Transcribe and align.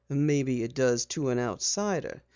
"Maybe 0.09 0.63
it 0.63 0.73
does 0.73 1.05
to 1.13 1.29
an 1.29 1.37
outsider. 1.37 2.23